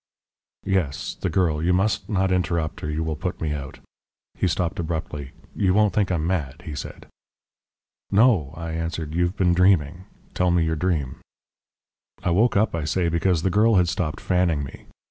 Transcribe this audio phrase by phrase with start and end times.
[0.65, 1.61] "Yes, the girl.
[1.61, 3.77] You must not interrupt or you will put me out."
[4.33, 5.29] He stopped abruptly.
[5.55, 7.05] "You won't think I'm mad?" he said.
[8.09, 10.05] "No," I answered; "you've been dreaming.
[10.33, 11.17] Tell me your dream."
[12.23, 14.87] "I woke up, I say, because the girl had stopped fanning me.